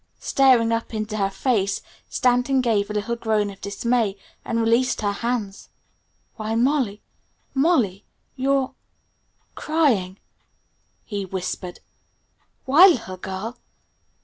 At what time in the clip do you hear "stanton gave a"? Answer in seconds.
2.09-2.93